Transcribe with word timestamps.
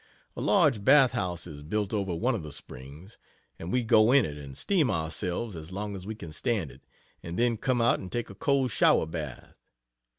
A 0.35 0.41
large 0.41 0.83
bath 0.83 1.11
house 1.11 1.45
is 1.45 1.61
built 1.61 1.93
over 1.93 2.15
one 2.15 2.33
of 2.33 2.41
the 2.41 2.51
springs, 2.51 3.19
and 3.59 3.71
we 3.71 3.83
go 3.83 4.11
in 4.11 4.25
it 4.25 4.35
and 4.35 4.57
steam 4.57 4.89
ourselves 4.89 5.55
as 5.55 5.71
long 5.71 5.95
as 5.95 6.07
we 6.07 6.15
can 6.15 6.31
stand 6.31 6.71
it, 6.71 6.81
and 7.21 7.37
then 7.37 7.55
come 7.55 7.81
out 7.81 7.99
and 7.99 8.11
take 8.11 8.31
a 8.31 8.33
cold 8.33 8.71
shower 8.71 9.05
bath. 9.05 9.61